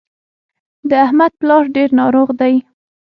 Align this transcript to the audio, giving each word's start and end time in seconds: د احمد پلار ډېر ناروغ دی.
د 0.89 0.91
احمد 1.05 1.31
پلار 1.39 1.63
ډېر 1.75 1.89
ناروغ 1.99 2.27
دی. 2.41 2.53